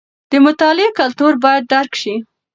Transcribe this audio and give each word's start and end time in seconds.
د 0.31 0.33
مطالعې 0.45 0.89
کلتور 0.99 1.33
باید 1.43 1.63
درک 1.71 1.91
شي. 2.01 2.15